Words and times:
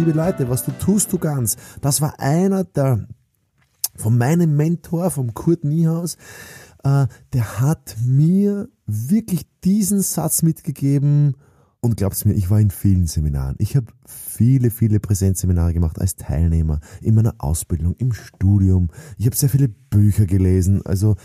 Liebe 0.00 0.12
Leute, 0.12 0.48
was 0.48 0.64
du 0.64 0.72
tust, 0.72 1.12
du 1.12 1.18
ganz. 1.18 1.58
Das 1.82 2.00
war 2.00 2.18
einer 2.20 2.64
der, 2.64 3.06
von 3.96 4.16
meinem 4.16 4.56
Mentor, 4.56 5.10
vom 5.10 5.34
Kurt 5.34 5.62
Niehaus, 5.62 6.16
äh, 6.84 7.06
der 7.34 7.60
hat 7.60 7.96
mir 8.06 8.70
wirklich 8.86 9.42
diesen 9.62 10.00
Satz 10.00 10.40
mitgegeben, 10.40 11.34
und 11.82 11.98
glaubt's 11.98 12.24
mir, 12.24 12.32
ich 12.32 12.48
war 12.48 12.58
in 12.58 12.70
vielen 12.70 13.06
Seminaren. 13.08 13.56
Ich 13.58 13.76
habe 13.76 13.88
viele, 14.06 14.70
viele 14.70 15.00
Präsenzseminare 15.00 15.74
gemacht 15.74 16.00
als 16.00 16.16
Teilnehmer 16.16 16.80
in 17.02 17.14
meiner 17.14 17.34
Ausbildung, 17.36 17.94
im 17.98 18.14
Studium. 18.14 18.88
Ich 19.18 19.26
habe 19.26 19.36
sehr 19.36 19.50
viele 19.50 19.68
Bücher 19.68 20.24
gelesen, 20.24 20.80
also 20.86 21.16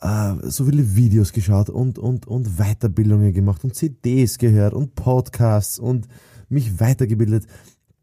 äh, 0.00 0.34
so 0.42 0.64
viele 0.64 0.96
Videos 0.96 1.32
geschaut 1.32 1.70
und, 1.70 2.00
und, 2.00 2.26
und 2.26 2.58
Weiterbildungen 2.58 3.32
gemacht 3.32 3.62
und 3.62 3.76
CDs 3.76 4.38
gehört 4.38 4.74
und 4.74 4.96
Podcasts 4.96 5.78
und 5.78 6.08
mich 6.48 6.80
weitergebildet. 6.80 7.46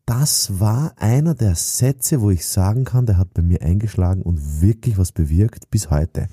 Das 0.05 0.59
war 0.59 0.93
einer 0.97 1.33
der 1.33 1.55
Sätze, 1.55 2.19
wo 2.19 2.29
ich 2.29 2.45
sagen 2.45 2.83
kann, 2.83 3.05
der 3.05 3.17
hat 3.17 3.33
bei 3.33 3.41
mir 3.41 3.61
eingeschlagen 3.61 4.21
und 4.21 4.61
wirklich 4.61 4.97
was 4.97 5.13
bewirkt 5.13 5.71
bis 5.71 5.89
heute. 5.89 6.27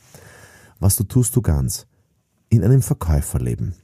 Was 0.81 0.97
du 0.97 1.05
tust, 1.05 1.37
du 1.37 1.43
ganz. 1.43 1.87
In 2.49 2.65
einem 2.65 2.83
Verkäuferleben, 2.83 3.75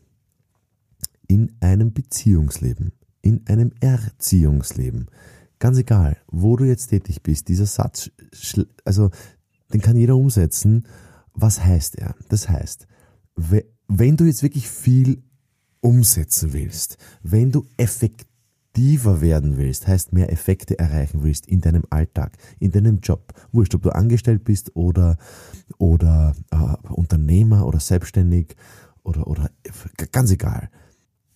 in 1.29 1.55
einem 1.61 1.93
Beziehungsleben, 1.93 2.93
in 3.23 3.47
einem 3.47 3.73
Erziehungsleben. 3.81 5.07
Ganz 5.61 5.79
egal, 5.79 6.17
wo 6.27 6.57
du 6.57 6.65
jetzt 6.65 6.89
tätig 6.89 7.23
bist, 7.23 7.47
dieser 7.47 7.67
Satz, 7.67 8.11
also 8.85 9.11
den 9.73 9.81
kann 9.81 9.97
jeder 9.97 10.17
umsetzen. 10.17 10.87
Was 11.33 11.63
heißt 11.63 11.97
er? 11.97 12.17
Das 12.29 12.49
heißt, 12.49 12.89
wenn 13.37 14.17
du 14.17 14.25
jetzt 14.25 14.43
wirklich 14.43 14.69
viel 14.69 15.23
umsetzen 15.81 16.53
willst, 16.53 16.99
wenn 17.23 17.53
du 17.53 17.67
effektiv 17.77 18.27
effektiver 18.77 19.23
werden 19.23 19.57
willst, 19.57 19.89
heißt 19.89 20.13
mehr 20.13 20.31
Effekte 20.31 20.79
erreichen 20.79 21.23
willst 21.23 21.47
in 21.47 21.63
deinem 21.63 21.85
Alltag, 21.89 22.37
in 22.59 22.73
deinem 22.73 23.01
Job, 23.01 23.33
wurscht, 23.51 23.75
ob 23.75 23.83
du 23.83 23.91
angestellt 23.95 24.45
bist 24.45 24.77
oder, 24.77 25.17
oder 25.79 26.35
äh, 26.51 26.93
Unternehmer 26.93 27.67
oder 27.67 27.81
selbstständig 27.81 28.55
oder, 29.03 29.27
oder 29.27 29.51
ganz 30.13 30.31
egal. 30.31 30.69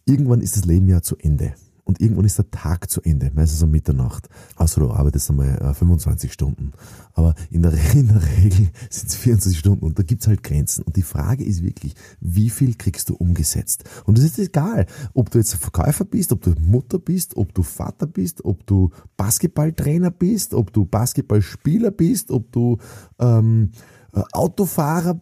Irgendwann 0.04 0.42
ist 0.42 0.56
das 0.56 0.66
Leben 0.66 0.88
ja 0.88 1.00
zu 1.00 1.16
Ende 1.16 1.54
und 1.84 2.00
irgendwann 2.00 2.24
ist 2.24 2.38
der 2.38 2.50
Tag 2.50 2.90
zu 2.90 3.02
Ende, 3.02 3.30
meistens 3.34 3.62
um 3.62 3.70
Mitternacht. 3.70 4.28
Außer 4.56 4.80
du 4.80 4.90
arbeitest 4.90 5.30
einmal 5.30 5.74
25 5.74 6.30
äh, 6.30 6.32
Stunden. 6.32 6.72
Aber 7.14 7.34
in 7.50 7.62
der, 7.62 7.72
in 7.94 8.08
der 8.08 8.22
Regel 8.22 8.68
sind 8.88 9.08
es 9.08 9.16
24 9.16 9.58
Stunden 9.58 9.84
und 9.84 9.98
da 9.98 10.02
gibt's 10.02 10.26
halt 10.26 10.42
Grenzen. 10.42 10.84
Und 10.84 10.96
die 10.96 11.02
Frage 11.02 11.44
ist 11.44 11.62
wirklich, 11.62 11.94
wie 12.20 12.50
viel 12.50 12.74
kriegst 12.74 13.08
du 13.08 13.14
umgesetzt? 13.14 13.84
Und 14.04 14.18
es 14.18 14.24
ist 14.24 14.38
egal, 14.38 14.86
ob 15.14 15.30
du 15.30 15.38
jetzt 15.38 15.54
Verkäufer 15.54 16.04
bist, 16.04 16.32
ob 16.32 16.42
du 16.42 16.54
Mutter 16.60 16.98
bist, 16.98 17.36
ob 17.36 17.54
du 17.54 17.62
Vater 17.62 18.06
bist, 18.06 18.44
ob 18.44 18.66
du 18.66 18.90
Basketballtrainer 19.16 20.10
bist, 20.10 20.54
ob 20.54 20.72
du 20.72 20.84
Basketballspieler 20.84 21.90
bist, 21.90 22.30
ob 22.30 22.50
du 22.52 22.78
ähm, 23.18 23.70
äh, 23.72 23.99
Autofahrer, 24.12 25.18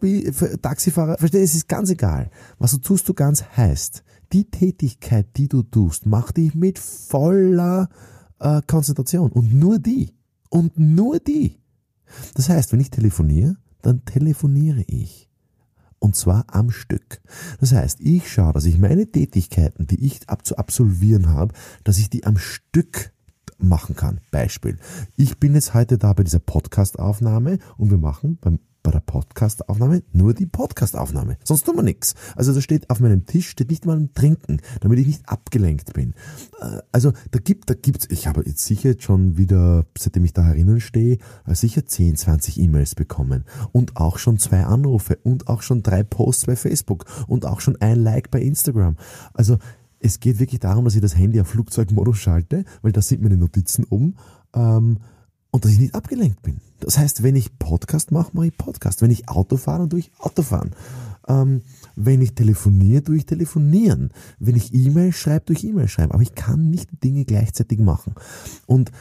Taxifahrer, 0.61 1.17
verstehst 1.17 1.41
du, 1.41 1.45
es 1.45 1.55
ist 1.55 1.67
ganz 1.67 1.89
egal. 1.89 2.31
Was 2.57 2.71
du 2.71 2.77
tust, 2.77 3.07
du 3.07 3.13
ganz 3.13 3.43
heißt, 3.55 4.03
die 4.33 4.49
Tätigkeit, 4.49 5.27
die 5.37 5.47
du 5.47 5.63
tust, 5.63 6.05
macht 6.05 6.37
dich 6.37 6.55
mit 6.55 6.79
voller 6.79 7.89
äh, 8.39 8.61
Konzentration 8.67 9.31
und 9.31 9.53
nur 9.53 9.79
die. 9.79 10.15
Und 10.49 10.79
nur 10.79 11.19
die. 11.19 11.59
Das 12.33 12.49
heißt, 12.49 12.71
wenn 12.73 12.79
ich 12.79 12.89
telefoniere, 12.89 13.55
dann 13.81 14.03
telefoniere 14.05 14.83
ich. 14.87 15.29
Und 15.99 16.15
zwar 16.15 16.45
am 16.47 16.71
Stück. 16.71 17.21
Das 17.59 17.73
heißt, 17.73 17.99
ich 18.01 18.31
schaue, 18.31 18.53
dass 18.53 18.65
ich 18.65 18.79
meine 18.79 19.11
Tätigkeiten, 19.11 19.85
die 19.85 20.05
ich 20.05 20.21
zu 20.43 20.57
absolvieren 20.57 21.29
habe, 21.29 21.53
dass 21.83 21.97
ich 21.97 22.09
die 22.09 22.25
am 22.25 22.37
Stück 22.37 23.11
machen 23.57 23.95
kann. 23.95 24.21
Beispiel. 24.31 24.77
Ich 25.17 25.39
bin 25.39 25.53
jetzt 25.53 25.73
heute 25.73 25.97
da 25.97 26.13
bei 26.13 26.23
dieser 26.23 26.39
Podcast-Aufnahme 26.39 27.59
und 27.77 27.91
wir 27.91 27.97
machen 27.97 28.37
beim 28.39 28.59
bei 28.83 28.91
der 28.91 28.99
Podcastaufnahme 29.01 30.03
nur 30.13 30.33
die 30.33 30.45
Podcastaufnahme. 30.45 31.37
Sonst 31.43 31.65
tun 31.65 31.75
wir 31.75 31.83
nichts. 31.83 32.15
Also 32.35 32.53
da 32.53 32.61
steht 32.61 32.89
auf 32.89 32.99
meinem 32.99 33.25
Tisch 33.25 33.49
steht 33.49 33.69
nicht 33.69 33.85
mal 33.85 33.97
ein 33.97 34.13
Trinken, 34.13 34.61
damit 34.81 34.99
ich 34.99 35.07
nicht 35.07 35.27
abgelenkt 35.27 35.93
bin. 35.93 36.13
Äh, 36.59 36.79
also 36.91 37.11
da 37.31 37.39
gibt, 37.39 37.69
da 37.69 37.73
gibt's, 37.73 38.07
ich 38.09 38.27
habe 38.27 38.43
jetzt 38.45 38.65
sicher 38.65 38.93
schon 38.97 39.37
wieder, 39.37 39.85
seitdem 39.97 40.25
ich 40.25 40.33
da 40.33 40.43
herinnen 40.43 40.79
stehe, 40.79 41.17
äh, 41.45 41.55
sicher 41.55 41.85
10, 41.85 42.15
20 42.15 42.59
E-Mails 42.59 42.95
bekommen 42.95 43.45
und 43.71 43.97
auch 43.97 44.17
schon 44.17 44.37
zwei 44.37 44.63
Anrufe 44.63 45.17
und 45.23 45.47
auch 45.47 45.61
schon 45.61 45.83
drei 45.83 46.03
Posts 46.03 46.45
bei 46.45 46.55
Facebook 46.55 47.05
und 47.27 47.45
auch 47.45 47.59
schon 47.59 47.75
ein 47.81 47.99
Like 47.99 48.31
bei 48.31 48.41
Instagram. 48.41 48.95
Also 49.33 49.57
es 49.99 50.19
geht 50.19 50.39
wirklich 50.39 50.61
darum, 50.61 50.85
dass 50.85 50.95
ich 50.95 51.01
das 51.01 51.17
Handy 51.17 51.41
auf 51.41 51.47
Flugzeugmodus 51.47 52.17
schalte, 52.17 52.63
weil 52.81 52.91
da 52.91 53.01
sind 53.01 53.21
meine 53.21 53.37
Notizen 53.37 53.83
oben. 53.89 54.15
Ähm, 54.53 54.99
und 55.51 55.65
dass 55.65 55.71
ich 55.71 55.79
nicht 55.79 55.95
abgelenkt 55.95 56.41
bin. 56.41 56.57
Das 56.79 56.97
heißt, 56.97 57.23
wenn 57.23 57.35
ich 57.35 57.57
Podcast 57.59 58.11
mache, 58.11 58.31
mache 58.33 58.47
ich 58.47 58.57
Podcast. 58.57 59.01
Wenn 59.01 59.11
ich 59.11 59.27
Auto 59.27 59.57
fahre, 59.57 59.79
dann 59.79 59.89
tue 59.89 59.99
ich 59.99 60.11
Autofahren. 60.19 60.71
Ähm, 61.27 61.61
wenn 61.95 62.21
ich 62.21 62.33
telefoniere, 62.33 63.03
tue 63.03 63.17
ich 63.17 63.25
telefonieren. 63.25 64.11
Wenn 64.39 64.55
ich 64.55 64.73
E-Mail 64.73 65.11
schreibe, 65.11 65.45
tue 65.45 65.55
ich 65.55 65.63
E-Mail 65.65 65.87
schreiben. 65.87 66.11
Aber 66.11 66.21
ich 66.21 66.35
kann 66.35 66.69
nicht 66.69 67.03
Dinge 67.03 67.25
gleichzeitig 67.25 67.79
machen. 67.79 68.15
Und 68.65 68.91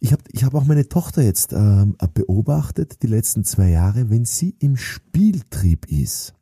ich 0.00 0.12
habe 0.12 0.22
ich 0.32 0.44
hab 0.44 0.54
auch 0.54 0.64
meine 0.64 0.88
Tochter 0.88 1.22
jetzt 1.22 1.52
ähm, 1.52 1.96
beobachtet, 2.14 3.02
die 3.02 3.06
letzten 3.06 3.44
zwei 3.44 3.70
Jahre, 3.70 4.10
wenn 4.10 4.24
sie 4.24 4.54
im 4.58 4.76
Spieltrieb 4.76 5.90
ist, 5.90 6.34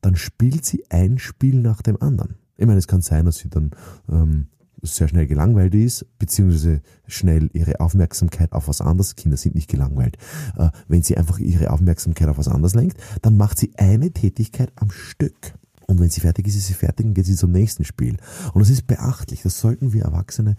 dann 0.00 0.16
spielt 0.16 0.64
sie 0.64 0.84
ein 0.90 1.18
Spiel 1.18 1.60
nach 1.60 1.82
dem 1.82 2.00
anderen. 2.00 2.36
Ich 2.56 2.66
meine, 2.66 2.78
es 2.78 2.88
kann 2.88 3.02
sein, 3.02 3.26
dass 3.26 3.38
sie 3.38 3.48
dann 3.48 3.70
ähm, 4.08 4.46
sehr 4.94 5.08
schnell 5.08 5.26
gelangweilt 5.26 5.74
ist, 5.74 6.06
beziehungsweise 6.18 6.80
schnell 7.06 7.50
ihre 7.52 7.80
Aufmerksamkeit 7.80 8.52
auf 8.52 8.68
was 8.68 8.80
anderes, 8.80 9.16
Kinder 9.16 9.36
sind 9.36 9.54
nicht 9.54 9.68
gelangweilt, 9.68 10.16
äh, 10.56 10.70
wenn 10.88 11.02
sie 11.02 11.16
einfach 11.16 11.38
ihre 11.38 11.70
Aufmerksamkeit 11.70 12.28
auf 12.28 12.38
was 12.38 12.48
anderes 12.48 12.74
lenkt, 12.74 12.98
dann 13.22 13.36
macht 13.36 13.58
sie 13.58 13.72
eine 13.76 14.10
Tätigkeit 14.10 14.72
am 14.76 14.90
Stück. 14.90 15.54
Und 15.86 16.00
wenn 16.00 16.10
sie 16.10 16.20
fertig 16.20 16.48
ist, 16.48 16.56
ist 16.56 16.66
sie 16.66 16.74
fertig 16.74 17.06
und 17.06 17.14
geht 17.14 17.26
sie 17.26 17.36
zum 17.36 17.52
nächsten 17.52 17.84
Spiel. 17.84 18.16
Und 18.52 18.60
das 18.60 18.70
ist 18.70 18.86
beachtlich. 18.86 19.42
Das 19.42 19.60
sollten 19.60 19.92
wir 19.92 20.02
Erwachsene, 20.02 20.56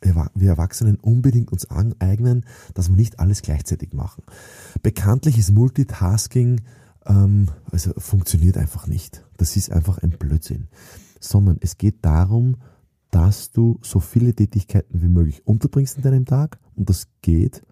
wir 0.00 0.48
Erwachsenen 0.48 0.96
unbedingt 0.96 1.52
uns 1.52 1.64
aneignen, 1.66 2.44
dass 2.74 2.88
wir 2.88 2.96
nicht 2.96 3.20
alles 3.20 3.42
gleichzeitig 3.42 3.92
machen. 3.92 4.22
Bekanntlich 4.82 5.38
ist 5.38 5.52
Multitasking, 5.52 6.60
ähm, 7.06 7.48
also 7.70 7.92
funktioniert 7.98 8.56
einfach 8.56 8.86
nicht. 8.86 9.24
Das 9.36 9.56
ist 9.56 9.70
einfach 9.70 9.98
ein 9.98 10.10
Blödsinn. 10.10 10.68
Sondern 11.20 11.58
es 11.60 11.78
geht 11.78 12.04
darum, 12.04 12.56
dass 13.12 13.50
du 13.50 13.78
so 13.82 14.00
viele 14.00 14.34
Tätigkeiten 14.34 15.02
wie 15.02 15.08
möglich 15.08 15.46
unterbringst 15.46 15.98
in 15.98 16.02
deinem 16.02 16.24
Tag 16.24 16.58
und 16.74 16.88
das 16.88 17.06
geht, 17.20 17.62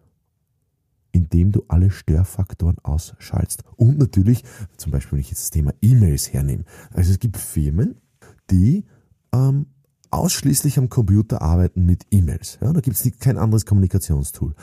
indem 1.13 1.51
du 1.51 1.65
alle 1.67 1.91
Störfaktoren 1.91 2.77
ausschaltest. 2.83 3.65
Und 3.77 3.99
natürlich, 3.99 4.45
zum 4.77 4.93
Beispiel, 4.93 5.13
wenn 5.13 5.21
ich 5.21 5.31
jetzt 5.31 5.43
das 5.43 5.51
Thema 5.51 5.73
E-Mails 5.81 6.33
hernehme. 6.33 6.65
Also 6.93 7.11
es 7.13 7.19
gibt 7.19 7.39
Firmen, 7.39 7.97
die 8.51 8.85
ähm, 9.33 9.67
ausschließlich 10.11 10.79
am 10.79 10.89
Computer 10.89 11.41
arbeiten 11.43 11.87
mit 11.87 12.07
E-Mails. 12.11 12.59
Ja, 12.61 12.73
da 12.73 12.81
gibt 12.81 12.97
es 12.97 13.19
kein 13.19 13.39
anderes 13.39 13.65
Kommunikationstool. 13.65 14.55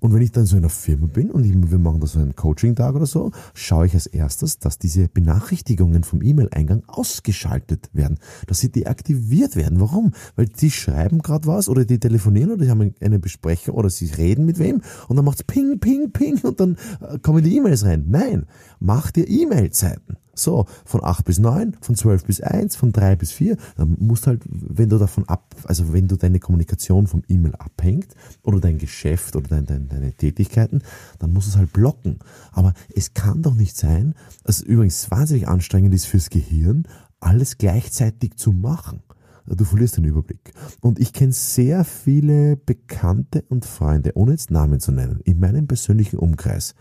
Und 0.00 0.14
wenn 0.14 0.22
ich 0.22 0.32
dann 0.32 0.46
so 0.46 0.56
in 0.56 0.62
einer 0.62 0.70
Firma 0.70 1.06
bin 1.06 1.30
und 1.30 1.44
ich, 1.44 1.52
wir 1.70 1.78
machen 1.78 2.00
da 2.00 2.06
so 2.06 2.18
einen 2.18 2.34
Coaching-Tag 2.34 2.94
oder 2.94 3.06
so, 3.06 3.30
schaue 3.54 3.86
ich 3.86 3.94
als 3.94 4.06
erstes, 4.06 4.58
dass 4.58 4.78
diese 4.78 5.08
Benachrichtigungen 5.08 6.04
vom 6.04 6.22
E-Mail-Eingang 6.22 6.82
ausgeschaltet 6.86 7.90
werden, 7.92 8.18
dass 8.46 8.60
sie 8.60 8.70
deaktiviert 8.70 9.56
werden. 9.56 9.80
Warum? 9.80 10.12
Weil 10.34 10.46
die 10.46 10.70
schreiben 10.70 11.20
gerade 11.20 11.46
was 11.46 11.68
oder 11.68 11.84
die 11.84 11.98
telefonieren 11.98 12.50
oder 12.50 12.64
die 12.64 12.70
haben 12.70 12.94
eine 13.00 13.18
Besprechung 13.18 13.74
oder 13.74 13.90
sie 13.90 14.06
reden 14.06 14.44
mit 14.44 14.58
wem 14.58 14.82
und 15.08 15.16
dann 15.16 15.24
macht's 15.24 15.44
ping, 15.44 15.78
ping, 15.78 16.10
ping 16.10 16.40
und 16.42 16.60
dann 16.60 16.76
äh, 17.00 17.18
kommen 17.18 17.44
die 17.44 17.56
E-Mails 17.56 17.84
rein. 17.84 18.06
Nein, 18.08 18.46
mach 18.80 19.10
dir 19.10 19.28
E-Mail-Zeiten. 19.28 20.16
So, 20.38 20.66
von 20.84 21.02
8 21.02 21.24
bis 21.24 21.38
9, 21.38 21.78
von 21.80 21.94
12 21.94 22.24
bis 22.24 22.40
1, 22.42 22.76
von 22.76 22.92
3 22.92 23.16
bis 23.16 23.32
4. 23.32 23.56
Dann 23.76 23.96
musst 23.98 24.26
halt, 24.26 24.42
wenn 24.46 24.90
du 24.90 24.98
davon 24.98 25.26
ab, 25.28 25.56
also 25.64 25.92
wenn 25.94 26.08
du 26.08 26.16
deine 26.16 26.40
Kommunikation 26.40 27.06
vom 27.06 27.22
E-Mail 27.26 27.54
abhängt 27.54 28.14
oder 28.42 28.60
dein 28.60 28.76
Geschäft 28.76 29.34
oder 29.34 29.48
dein, 29.48 29.64
dein, 29.64 29.88
deine 29.88 30.12
Tätigkeiten, 30.12 30.82
dann 31.18 31.32
musst 31.32 31.46
du 31.46 31.50
es 31.52 31.56
halt 31.56 31.72
blocken. 31.72 32.18
Aber 32.52 32.74
es 32.94 33.14
kann 33.14 33.42
doch 33.42 33.54
nicht 33.54 33.76
sein, 33.76 34.14
dass 34.44 34.60
übrigens 34.60 35.10
wahnsinnig 35.10 35.48
anstrengend 35.48 35.94
ist 35.94 36.06
fürs 36.06 36.28
Gehirn, 36.28 36.86
alles 37.18 37.56
gleichzeitig 37.56 38.36
zu 38.36 38.52
machen. 38.52 39.02
du 39.46 39.64
verlierst 39.64 39.96
den 39.96 40.04
Überblick. 40.04 40.52
Und 40.80 40.98
ich 40.98 41.14
kenne 41.14 41.32
sehr 41.32 41.84
viele 41.84 42.56
Bekannte 42.56 43.42
und 43.48 43.64
Freunde, 43.64 44.12
ohne 44.16 44.32
jetzt 44.32 44.50
Namen 44.50 44.80
zu 44.80 44.92
nennen, 44.92 45.20
in 45.24 45.40
meinem 45.40 45.66
persönlichen 45.66 46.18
Umkreis, 46.18 46.74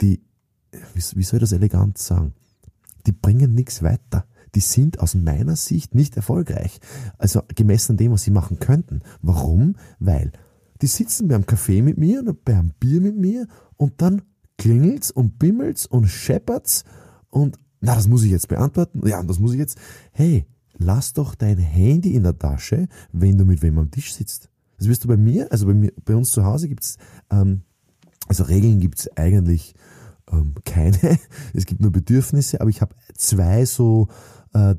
die, 0.00 0.22
wie 0.94 1.22
soll 1.22 1.38
ich 1.38 1.42
das 1.42 1.52
elegant 1.52 1.98
sagen, 1.98 2.32
die 3.06 3.12
bringen 3.12 3.54
nichts 3.54 3.82
weiter. 3.82 4.26
Die 4.54 4.60
sind 4.60 5.00
aus 5.00 5.14
meiner 5.14 5.56
Sicht 5.56 5.94
nicht 5.94 6.16
erfolgreich. 6.16 6.80
Also 7.18 7.42
gemessen 7.54 7.92
an 7.92 7.96
dem, 7.98 8.12
was 8.12 8.22
sie 8.22 8.30
machen 8.30 8.58
könnten. 8.58 9.02
Warum? 9.20 9.76
Weil 9.98 10.32
die 10.82 10.86
sitzen 10.86 11.28
beim 11.28 11.46
Kaffee 11.46 11.82
mit 11.82 11.98
mir 11.98 12.22
oder 12.22 12.32
beim 12.32 12.72
Bier 12.80 13.00
mit 13.00 13.16
mir 13.16 13.46
und 13.76 14.00
dann 14.00 14.22
klingelt's 14.58 15.10
und 15.10 15.38
bimmelt's 15.38 15.86
und 15.86 16.06
scheppert's 16.06 16.84
und 17.30 17.58
na, 17.80 17.94
das 17.94 18.08
muss 18.08 18.24
ich 18.24 18.30
jetzt 18.30 18.48
beantworten. 18.48 19.06
Ja, 19.06 19.22
das 19.22 19.38
muss 19.38 19.52
ich 19.52 19.58
jetzt. 19.58 19.78
Hey, 20.12 20.46
lass 20.78 21.12
doch 21.12 21.34
dein 21.34 21.58
Handy 21.58 22.14
in 22.14 22.22
der 22.22 22.38
Tasche, 22.38 22.88
wenn 23.12 23.36
du 23.36 23.44
mit 23.44 23.62
wem 23.62 23.78
am 23.78 23.90
Tisch 23.90 24.14
sitzt. 24.14 24.50
Das 24.78 24.88
wirst 24.88 25.04
du 25.04 25.08
bei 25.08 25.16
mir, 25.16 25.50
also 25.52 25.66
bei 25.66 25.74
mir, 25.74 25.92
bei 26.04 26.16
uns 26.16 26.30
zu 26.30 26.44
Hause 26.44 26.68
gibt's, 26.68 26.96
ähm, 27.30 27.62
also 28.28 28.44
Regeln 28.44 28.80
gibt's 28.80 29.08
eigentlich 29.16 29.74
ähm, 30.30 30.54
keine. 30.64 31.18
Es 31.54 31.66
gibt 31.66 31.80
nur 31.80 31.92
Bedürfnisse, 31.92 32.60
aber 32.60 32.70
ich 32.70 32.80
habe 32.80 32.94
zwei 33.14 33.64
so 33.64 34.08
äh, 34.52 34.74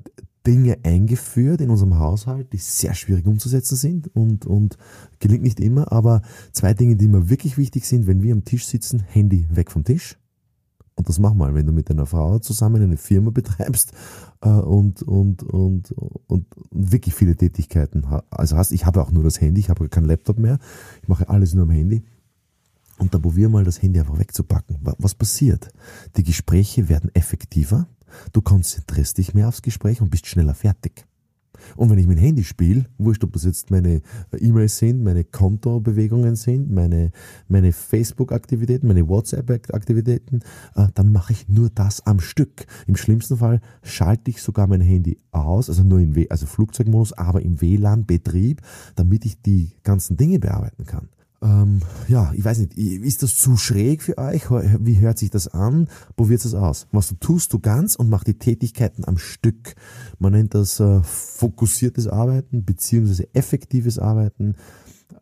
Dinge 0.45 0.77
eingeführt 0.83 1.59
in 1.61 1.69
unserem 1.69 1.99
Haushalt, 1.99 2.53
die 2.53 2.57
sehr 2.57 2.93
schwierig 2.93 3.25
umzusetzen 3.25 3.75
sind 3.75 4.15
und, 4.15 4.45
und 4.45 4.77
gelingt 5.19 5.43
nicht 5.43 5.59
immer, 5.59 5.91
aber 5.91 6.21
zwei 6.53 6.73
Dinge, 6.73 6.95
die 6.95 7.07
mir 7.07 7.29
wirklich 7.29 7.57
wichtig 7.57 7.85
sind, 7.85 8.07
wenn 8.07 8.23
wir 8.23 8.33
am 8.33 8.45
Tisch 8.45 8.65
sitzen, 8.65 9.01
Handy 9.01 9.45
weg 9.49 9.71
vom 9.71 9.83
Tisch 9.83 10.17
und 10.97 11.07
das 11.07 11.19
mach 11.19 11.35
mal, 11.35 11.53
wenn 11.53 11.67
du 11.67 11.71
mit 11.71 11.89
deiner 11.91 12.07
Frau 12.07 12.39
zusammen 12.39 12.81
eine 12.81 12.97
Firma 12.97 13.29
betreibst 13.29 13.93
äh, 14.41 14.49
und, 14.49 15.03
und, 15.03 15.43
und, 15.43 15.91
und 15.91 16.45
wirklich 16.71 17.13
viele 17.13 17.35
Tätigkeiten 17.35 18.03
also 18.31 18.57
hast. 18.57 18.71
Ich 18.71 18.85
habe 18.85 19.01
auch 19.01 19.11
nur 19.11 19.23
das 19.23 19.39
Handy, 19.39 19.61
ich 19.61 19.69
habe 19.69 19.87
keinen 19.89 20.07
Laptop 20.07 20.39
mehr. 20.39 20.57
Ich 21.03 21.07
mache 21.07 21.29
alles 21.29 21.53
nur 21.53 21.65
am 21.65 21.69
Handy. 21.69 22.03
Und 22.97 23.13
da 23.13 23.19
probier 23.19 23.49
mal 23.49 23.63
das 23.63 23.81
Handy 23.81 23.99
einfach 23.99 24.17
wegzupacken. 24.17 24.77
Was 24.81 25.15
passiert? 25.15 25.69
Die 26.15 26.23
Gespräche 26.23 26.89
werden 26.89 27.13
effektiver. 27.13 27.87
Du 28.33 28.41
konzentrierst 28.41 29.17
dich 29.17 29.33
mehr 29.33 29.47
aufs 29.47 29.61
Gespräch 29.61 30.01
und 30.01 30.09
bist 30.09 30.27
schneller 30.27 30.55
fertig. 30.55 31.05
Und 31.75 31.89
wenn 31.89 31.97
ich 31.97 32.07
mein 32.07 32.17
Handy 32.17 32.43
spiele, 32.43 32.85
wurscht, 32.97 33.23
ob 33.23 33.33
das 33.33 33.43
jetzt 33.43 33.71
meine 33.71 34.01
E-Mails 34.37 34.77
sind, 34.77 35.03
meine 35.03 35.23
Kontobewegungen 35.23 36.35
sind, 36.35 36.71
meine, 36.71 37.11
meine 37.47 37.73
Facebook-Aktivitäten, 37.73 38.87
meine 38.87 39.07
WhatsApp-Aktivitäten, 39.07 40.41
äh, 40.75 40.87
dann 40.93 41.11
mache 41.11 41.33
ich 41.33 41.49
nur 41.49 41.69
das 41.69 42.05
am 42.05 42.19
Stück. 42.19 42.65
Im 42.85 42.95
schlimmsten 42.95 43.37
Fall 43.37 43.61
schalte 43.81 44.31
ich 44.31 44.41
sogar 44.41 44.67
mein 44.67 44.81
Handy 44.81 45.17
aus, 45.31 45.69
also 45.69 45.83
nur 45.83 45.99
im 45.99 46.15
w 46.15 46.27
also 46.29 46.45
Flugzeugmodus, 46.45 47.13
aber 47.13 47.41
im 47.41 47.61
WLAN-Betrieb, 47.61 48.61
damit 48.95 49.25
ich 49.25 49.41
die 49.41 49.73
ganzen 49.83 50.17
Dinge 50.17 50.39
bearbeiten 50.39 50.85
kann. 50.85 51.09
Ähm, 51.41 51.81
ja, 52.07 52.31
ich 52.35 52.43
weiß 52.43 52.57
nicht, 52.59 52.77
ist 52.77 53.21
das 53.21 53.37
zu 53.37 53.57
schräg 53.57 54.01
für 54.01 54.17
euch? 54.17 54.49
Wie 54.79 54.99
hört 54.99 55.19
sich 55.19 55.29
das 55.29 55.47
an? 55.47 55.87
Probiert 56.15 56.43
es 56.43 56.53
aus. 56.53 56.87
Was 56.91 57.09
du 57.09 57.15
tust, 57.15 57.53
du 57.53 57.59
ganz 57.59 57.95
und 57.95 58.09
mach 58.09 58.23
die 58.23 58.39
Tätigkeiten 58.39 59.05
am 59.05 59.17
Stück. 59.17 59.75
Man 60.17 60.33
nennt 60.33 60.55
das 60.55 60.79
äh, 60.79 61.01
fokussiertes 61.03 62.07
Arbeiten 62.07 62.65
beziehungsweise 62.65 63.27
effektives 63.35 63.99
Arbeiten. 63.99 64.55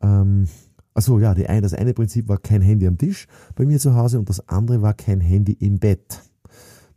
Ähm, 0.02 0.48
also 0.94 1.20
ja, 1.20 1.34
die 1.34 1.48
ein, 1.48 1.62
das 1.62 1.74
eine 1.74 1.94
Prinzip 1.94 2.30
war 2.30 2.38
kein 2.38 2.62
Handy 2.62 2.88
am 2.88 2.98
Tisch 2.98 3.28
bei 3.56 3.66
mir 3.66 3.80
zu 3.80 3.96
Hause 3.96 4.18
und 4.18 4.30
das 4.30 4.48
andere 4.48 4.82
war 4.82 4.94
kein 4.94 5.20
Handy 5.20 5.52
im 5.52 5.80
Bett. 5.80 6.22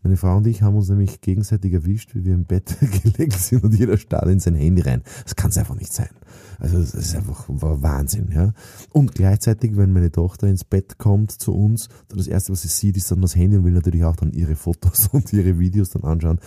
Meine 0.05 0.17
Frau 0.17 0.37
und 0.37 0.47
ich 0.47 0.63
haben 0.63 0.77
uns 0.77 0.89
nämlich 0.89 1.21
gegenseitig 1.21 1.73
erwischt, 1.73 2.15
wie 2.15 2.25
wir 2.25 2.35
im 2.35 2.45
Bett 2.45 2.77
gelegt 3.03 3.33
sind 3.33 3.65
und 3.65 3.75
jeder 3.75 3.99
starrt 3.99 4.29
in 4.29 4.39
sein 4.39 4.55
Handy 4.55 4.83
rein. 4.83 5.03
Das 5.25 5.35
kann 5.35 5.51
es 5.51 5.59
einfach 5.59 5.75
nicht 5.75 5.93
sein. 5.93 6.09
Also 6.59 6.79
das 6.79 6.95
ist 6.95 7.15
einfach 7.15 7.45
Wahnsinn. 7.49 8.31
Ja? 8.33 8.53
Und 8.93 9.15
gleichzeitig, 9.15 9.77
wenn 9.77 9.93
meine 9.93 10.11
Tochter 10.11 10.49
ins 10.49 10.65
Bett 10.65 10.99
kommt 10.99 11.33
zu 11.33 11.55
uns, 11.55 11.89
dann 12.09 12.19
das 12.19 12.27
Erste, 12.27 12.53
was 12.53 12.63
sie 12.63 12.69
sieht, 12.69 12.97
ist 12.97 13.11
dann 13.11 13.21
das 13.21 13.37
Handy 13.37 13.57
und 13.57 13.65
will 13.65 13.73
natürlich 13.73 14.05
auch 14.05 14.17
dann 14.17 14.33
ihre 14.33 14.57
Fotos 14.57 15.09
und 15.13 15.33
ihre 15.33 15.59
Videos 15.59 15.91
dann 15.91 16.03
anschauen. 16.03 16.39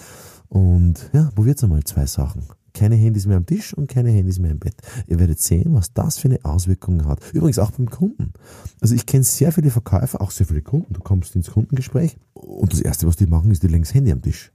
Und 0.50 1.10
ja, 1.14 1.30
probiert's 1.34 1.64
einmal 1.64 1.84
zwei 1.84 2.06
Sachen. 2.06 2.44
Keine 2.74 2.96
Handys 2.96 3.26
mehr 3.26 3.38
am 3.38 3.46
Tisch 3.46 3.74
und 3.74 3.88
keine 3.88 4.12
Handys 4.12 4.40
mehr 4.40 4.52
im 4.52 4.60
Bett. 4.60 4.76
Ihr 5.08 5.20
werdet 5.20 5.40
sehen, 5.40 5.74
was 5.74 5.94
das 5.94 6.18
für 6.18 6.30
eine 6.30 6.44
Auswirkung 6.44 7.06
hat. 7.06 7.20
Übrigens 7.34 7.60
auch 7.60 7.72
beim 7.72 7.90
Kunden. 7.90 8.34
Also 8.80 8.96
ich 8.96 9.06
kenne 9.06 9.24
sehr 9.24 9.52
viele 9.52 9.72
Verkäufer, 9.72 10.22
auch 10.22 10.32
sehr 10.32 10.46
viele 10.46 10.62
Kunden. 10.62 10.94
Du 10.94 11.02
kommst 11.02 11.36
ins 11.36 11.52
Kundengespräch 11.52 12.18
und 12.34 12.72
das 12.72 12.82
Erste, 12.82 13.08
was 13.08 13.18
die 13.18 13.28
machen, 13.28 13.52
ist, 13.52 13.64
die 13.64 13.68
legen 13.68 13.84
das 13.84 13.94
Handy 13.94 14.12
am 14.12 14.22
Tisch. 14.22 14.52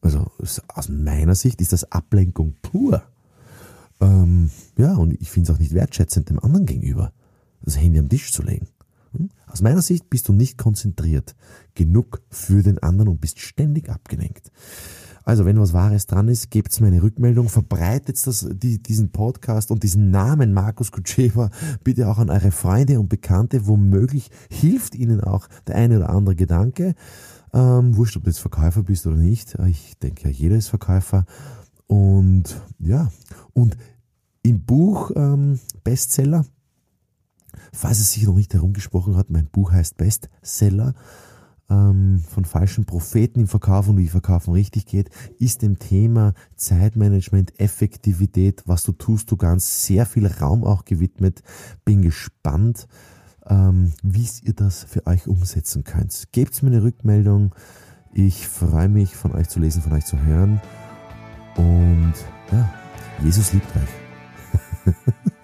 Also 0.00 0.30
aus 0.68 0.88
meiner 0.88 1.34
Sicht 1.34 1.60
ist 1.60 1.72
das 1.72 1.90
Ablenkung 1.90 2.54
pur. 2.62 3.02
Ähm, 4.00 4.50
ja, 4.76 4.94
und 4.94 5.12
ich 5.20 5.30
finde 5.30 5.50
es 5.50 5.56
auch 5.56 5.60
nicht 5.60 5.74
wertschätzend 5.74 6.28
dem 6.28 6.38
anderen 6.38 6.66
gegenüber, 6.66 7.12
das 7.62 7.78
Handy 7.78 7.98
am 7.98 8.08
Tisch 8.08 8.32
zu 8.32 8.42
legen. 8.42 8.68
Hm? 9.12 9.30
Aus 9.46 9.62
meiner 9.62 9.82
Sicht 9.82 10.10
bist 10.10 10.28
du 10.28 10.32
nicht 10.32 10.58
konzentriert 10.58 11.34
genug 11.74 12.22
für 12.30 12.62
den 12.62 12.78
anderen 12.78 13.08
und 13.08 13.20
bist 13.20 13.40
ständig 13.40 13.88
abgelenkt. 13.88 14.50
Also, 15.26 15.44
wenn 15.44 15.58
was 15.58 15.72
Wahres 15.72 16.06
dran 16.06 16.28
ist, 16.28 16.52
gebt's 16.52 16.78
mir 16.78 16.86
eine 16.86 17.02
Rückmeldung, 17.02 17.48
verbreitet 17.48 18.24
das, 18.28 18.46
die, 18.48 18.80
diesen 18.80 19.10
Podcast 19.10 19.72
und 19.72 19.82
diesen 19.82 20.12
Namen 20.12 20.52
Markus 20.52 20.92
Kutschewa 20.92 21.50
bitte 21.82 22.08
auch 22.08 22.18
an 22.18 22.30
eure 22.30 22.52
Freunde 22.52 23.00
und 23.00 23.08
Bekannte. 23.08 23.66
Womöglich 23.66 24.30
hilft 24.48 24.94
ihnen 24.94 25.20
auch 25.20 25.48
der 25.66 25.74
eine 25.74 25.96
oder 25.96 26.10
andere 26.10 26.36
Gedanke. 26.36 26.94
Ähm, 27.52 27.96
wurscht, 27.96 28.16
ob 28.16 28.22
du 28.22 28.30
jetzt 28.30 28.38
Verkäufer 28.38 28.84
bist 28.84 29.04
oder 29.04 29.16
nicht. 29.16 29.56
Ich 29.66 29.98
denke 29.98 30.28
ja, 30.28 30.30
jeder 30.30 30.56
ist 30.56 30.68
Verkäufer. 30.68 31.24
Und 31.86 32.60
ja, 32.78 33.10
und 33.52 33.76
im 34.42 34.64
Buch 34.64 35.10
ähm, 35.16 35.58
Bestseller, 35.84 36.44
falls 37.72 38.00
es 38.00 38.12
sich 38.12 38.24
noch 38.24 38.34
nicht 38.34 38.54
herumgesprochen 38.54 39.16
hat, 39.16 39.30
mein 39.30 39.46
Buch 39.46 39.72
heißt 39.72 39.96
Bestseller, 39.96 40.94
ähm, 41.68 42.22
von 42.28 42.44
falschen 42.44 42.84
Propheten 42.84 43.40
im 43.40 43.48
Verkauf 43.48 43.88
und 43.88 43.98
wie 43.98 44.08
Verkaufen 44.08 44.52
richtig 44.52 44.86
geht, 44.86 45.10
ist 45.38 45.62
dem 45.62 45.78
Thema 45.78 46.34
Zeitmanagement, 46.54 47.58
Effektivität, 47.58 48.62
was 48.66 48.84
du 48.84 48.92
tust, 48.92 49.30
du 49.30 49.36
ganz 49.36 49.84
sehr 49.84 50.06
viel 50.06 50.26
Raum 50.26 50.64
auch 50.64 50.84
gewidmet. 50.84 51.42
Bin 51.84 52.02
gespannt, 52.02 52.86
ähm, 53.46 53.92
wie 54.02 54.28
ihr 54.42 54.54
das 54.54 54.84
für 54.84 55.06
euch 55.06 55.26
umsetzen 55.26 55.84
könnt. 55.84 56.28
Gebt 56.32 56.62
mir 56.62 56.70
eine 56.70 56.82
Rückmeldung. 56.82 57.54
Ich 58.12 58.46
freue 58.46 58.88
mich, 58.88 59.14
von 59.14 59.32
euch 59.32 59.48
zu 59.48 59.60
lesen, 59.60 59.82
von 59.82 59.92
euch 59.92 60.06
zu 60.06 60.18
hören. 60.22 60.60
Und 61.56 62.14
ja, 62.52 62.72
Jesus 63.22 63.52
liebt 63.52 63.68
euch. 63.76 64.94